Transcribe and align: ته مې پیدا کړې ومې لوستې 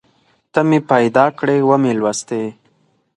ته 0.53 0.59
مې 0.67 0.79
پیدا 0.91 1.25
کړې 1.39 1.57
ومې 1.67 1.93
لوستې 1.99 2.43